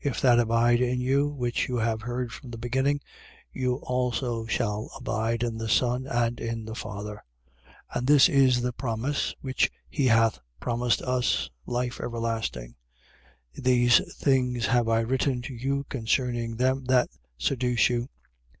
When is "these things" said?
13.62-14.66